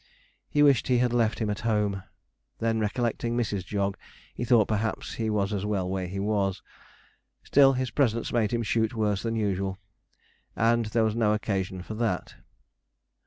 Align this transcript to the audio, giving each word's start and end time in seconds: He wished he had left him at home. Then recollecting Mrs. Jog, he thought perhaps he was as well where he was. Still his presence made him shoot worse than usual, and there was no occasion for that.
He 0.49 0.63
wished 0.63 0.87
he 0.87 0.97
had 0.97 1.13
left 1.13 1.37
him 1.37 1.51
at 1.51 1.59
home. 1.59 2.01
Then 2.57 2.79
recollecting 2.79 3.37
Mrs. 3.37 3.63
Jog, 3.63 3.97
he 4.33 4.43
thought 4.43 4.67
perhaps 4.67 5.13
he 5.13 5.29
was 5.29 5.53
as 5.53 5.63
well 5.63 5.87
where 5.87 6.07
he 6.07 6.19
was. 6.19 6.63
Still 7.43 7.73
his 7.73 7.91
presence 7.91 8.33
made 8.33 8.49
him 8.49 8.63
shoot 8.63 8.95
worse 8.95 9.21
than 9.21 9.35
usual, 9.35 9.77
and 10.55 10.87
there 10.87 11.03
was 11.03 11.15
no 11.15 11.33
occasion 11.33 11.83
for 11.83 11.93
that. 11.93 12.33